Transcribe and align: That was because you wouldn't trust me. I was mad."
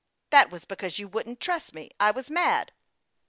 That 0.31 0.49
was 0.49 0.65
because 0.65 0.97
you 0.97 1.07
wouldn't 1.07 1.39
trust 1.39 1.75
me. 1.75 1.91
I 1.99 2.09
was 2.09 2.27
mad." 2.31 2.71